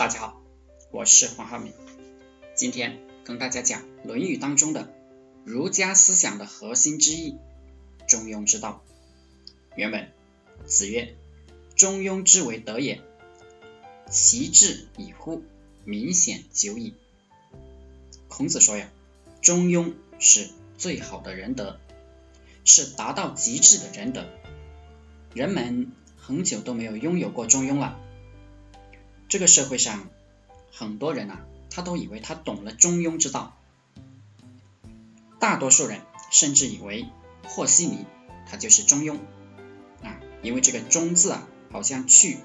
[0.00, 0.40] 大家好，
[0.92, 1.74] 我是黄浩明，
[2.54, 4.90] 今天跟大家讲《论语》当中的
[5.44, 7.36] 儒家思想的核心之一——
[8.08, 8.82] 中庸之道。
[9.76, 10.08] 原文：
[10.64, 11.16] 子曰
[11.76, 13.02] ：“中庸之为德也，
[14.10, 15.42] 其志以乎，
[15.84, 16.94] 明显久矣。”
[18.26, 18.88] 孔子说呀，
[19.42, 20.48] 中庸是
[20.78, 21.78] 最好的仁德，
[22.64, 24.24] 是达到极致的仁德。
[25.34, 28.00] 人们很久都没有拥有过中庸了。
[29.30, 30.08] 这个社会上
[30.72, 33.56] 很多人啊，他都以为他懂了中庸之道，
[35.38, 36.00] 大多数人
[36.32, 37.06] 甚至以为
[37.46, 38.06] 和稀泥
[38.50, 39.18] 他就是中庸
[40.02, 42.38] 啊，因为这个中字啊，好像去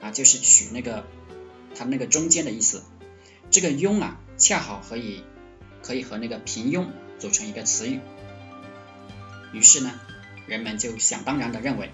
[0.00, 1.06] 啊就是取那个
[1.76, 2.82] 它那个中间的意思，
[3.52, 5.22] 这个庸啊恰好可以
[5.82, 6.88] 可以和那个平庸
[7.20, 8.00] 组成一个词语，
[9.52, 10.00] 于是呢，
[10.48, 11.92] 人们就想当然的认为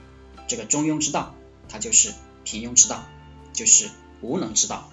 [0.49, 1.35] 这个中庸之道，
[1.69, 3.05] 它就是平庸之道，
[3.53, 3.91] 就是。
[4.21, 4.91] 无能之道，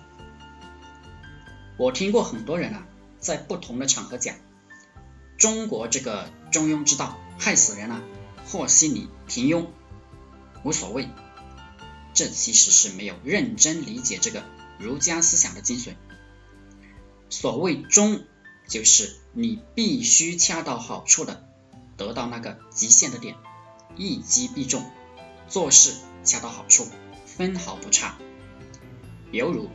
[1.78, 2.88] 我听过很多人啊，
[3.20, 4.36] 在不同的场合讲，
[5.38, 8.02] 中国这个中庸之道害死人了，
[8.46, 9.66] 和稀泥、平庸
[10.64, 11.10] 无所谓，
[12.14, 14.44] 这其实是没有认真理解这个
[14.80, 15.96] 儒家思想的精髓。
[17.30, 18.24] 所谓中，
[18.68, 21.44] 就是你必须恰到好处的
[21.98, 23.36] 得到那个极限的点，
[23.98, 24.90] 一击必中，
[25.50, 26.88] 做事恰到好处，
[27.26, 28.18] 分毫不差。
[29.32, 29.70] 犹如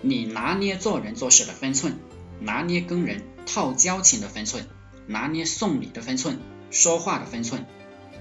[0.00, 1.98] 你拿捏做人做事的分寸，
[2.40, 4.66] 拿捏跟人套交情的分寸，
[5.06, 6.38] 拿捏送礼的分寸，
[6.70, 7.66] 说话的分寸，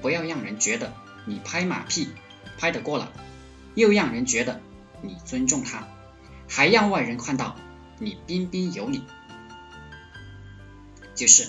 [0.02, 0.94] 不要让人觉得
[1.25, 2.09] 你拍马屁
[2.58, 3.11] 拍得过了，
[3.75, 4.61] 又让人觉得
[5.02, 5.88] 你尊重他，
[6.47, 7.55] 还让外人看到
[7.99, 9.03] 你彬彬有礼，
[11.16, 11.47] 就是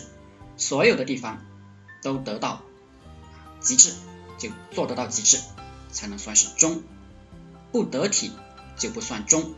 [0.57, 1.45] 所有的地方
[2.03, 2.63] 都得到
[3.61, 3.93] 极致，
[4.39, 5.39] 就做得到极致，
[5.91, 6.83] 才能算是中，
[7.71, 8.33] 不得体。
[8.83, 9.55] 就不算中。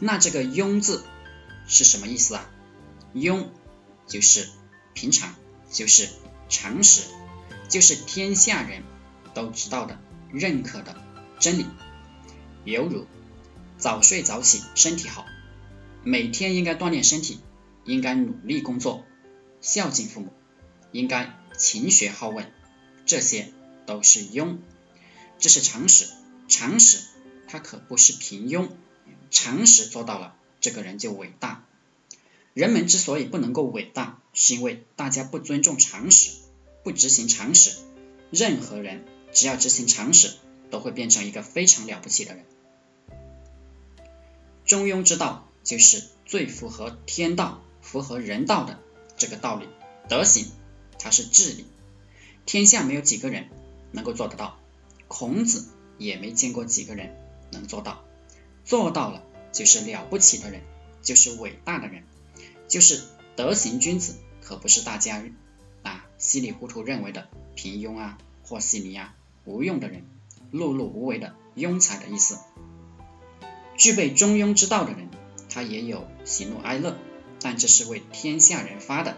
[0.00, 1.04] 那这个庸字
[1.66, 2.50] 是什么意思啊？
[3.14, 3.48] 庸
[4.06, 4.48] 就是
[4.94, 5.34] 平常，
[5.70, 6.08] 就是
[6.48, 7.02] 常识，
[7.68, 8.82] 就是天下人
[9.34, 10.00] 都知道的、
[10.32, 10.96] 认可的
[11.38, 11.66] 真理。
[12.64, 13.06] 犹如
[13.76, 15.26] 早睡早起身体好，
[16.02, 17.40] 每天应该锻炼身体，
[17.84, 19.04] 应该努力工作，
[19.60, 20.32] 孝敬父母，
[20.90, 22.50] 应该勤学好问，
[23.04, 23.52] 这些
[23.84, 24.56] 都是庸，
[25.38, 26.08] 这是常识，
[26.48, 27.13] 常识。
[27.46, 28.68] 他可不是平庸，
[29.30, 31.64] 常识做到了，这个人就伟大。
[32.52, 36.30] 人们之所以不能够伟大，是因为大家不尊重常识，
[36.82, 37.76] 不执行常识。
[38.30, 40.34] 任何人只要执行常识，
[40.70, 42.44] 都会变成一个非常了不起的人。
[44.64, 48.78] 中庸之道就是最符合天道、符合人道的
[49.16, 49.68] 这个道理。
[50.08, 50.46] 德行，
[50.98, 51.66] 它是治理，
[52.46, 53.48] 天下没有几个人
[53.90, 54.58] 能够做得到，
[55.08, 55.66] 孔子
[55.98, 57.23] 也没见过几个人。
[57.54, 58.04] 能做到，
[58.64, 59.22] 做到了
[59.52, 60.60] 就是了不起的人，
[61.00, 62.02] 就是伟大的人，
[62.68, 63.02] 就是
[63.36, 65.22] 德行君子，可不是大家
[65.82, 70.04] 啊稀里糊涂认为的平庸啊、或稀泥啊、无用的人、
[70.52, 72.38] 碌碌无为的庸才的意思。
[73.76, 75.08] 具备中庸之道的人，
[75.48, 76.96] 他也有喜怒哀乐，
[77.40, 79.16] 但这是为天下人发的，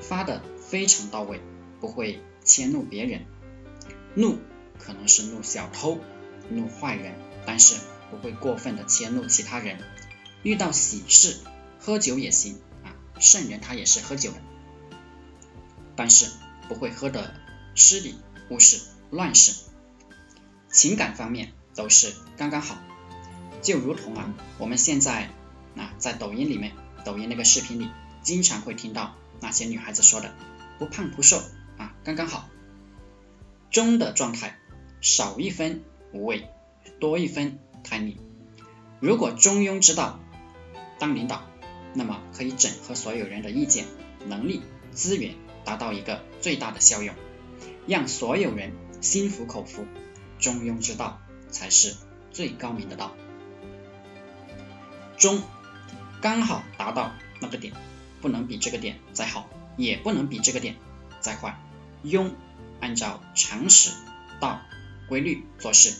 [0.00, 1.40] 发的非常到位，
[1.80, 3.24] 不会迁怒别人。
[4.14, 4.38] 怒
[4.78, 5.98] 可能是怒小偷、
[6.50, 7.14] 怒坏人。
[7.46, 7.76] 但是
[8.10, 9.78] 不会过分的迁怒其他人，
[10.42, 11.36] 遇到喜事
[11.78, 14.36] 喝酒也行啊，圣人他也是喝酒的，
[15.96, 16.30] 但是
[16.68, 17.34] 不会喝的
[17.74, 18.18] 失礼、
[18.50, 19.52] 误事、乱事，
[20.70, 22.78] 情感方面都是刚刚好，
[23.62, 25.30] 就如同啊我们现在
[25.76, 26.72] 啊在抖音里面，
[27.04, 27.90] 抖音那个视频里
[28.22, 30.34] 经常会听到那些女孩子说的，
[30.78, 31.42] 不胖不瘦
[31.76, 32.48] 啊刚刚好，
[33.70, 34.58] 中的状态，
[35.00, 36.48] 少一分无味。
[37.00, 38.18] 多一分贪利。
[39.00, 40.20] 如果中庸之道
[40.98, 41.42] 当领导，
[41.94, 43.84] 那么可以整合所有人的意见、
[44.26, 44.62] 能力、
[44.92, 45.34] 资源，
[45.64, 47.14] 达到一个最大的效用，
[47.86, 49.86] 让所有人心服口服。
[50.40, 51.94] 中庸之道才是
[52.32, 53.14] 最高明的道。
[55.16, 55.42] 中
[56.20, 57.72] 刚好达到那个点，
[58.20, 60.76] 不能比这个点再好，也不能比这个点
[61.20, 61.58] 再坏。
[62.02, 62.32] 庸
[62.80, 63.90] 按照常识、
[64.40, 64.60] 道、
[65.08, 65.94] 规律做事。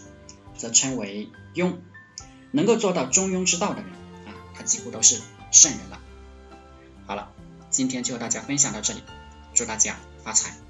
[0.57, 1.77] 则称为庸，
[2.51, 3.91] 能够做到中庸之道的人
[4.27, 5.21] 啊，他几乎都是
[5.51, 6.01] 圣人了。
[7.07, 7.33] 好了，
[7.71, 9.03] 今天就和大家分享到这里，
[9.55, 10.64] 祝大家发财。